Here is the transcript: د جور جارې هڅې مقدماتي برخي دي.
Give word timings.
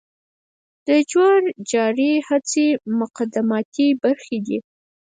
د 0.87 0.89
جور 1.11 1.39
جارې 1.71 2.11
هڅې 2.27 2.67
مقدماتي 2.99 3.87
برخي 4.03 4.37
دي. 4.47 4.57